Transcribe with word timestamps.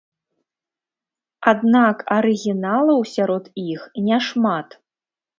Аднак 1.51 1.97
арыгіналаў 2.15 2.99
сярод 3.15 3.43
іх 3.73 3.81
няшмат. 4.07 4.73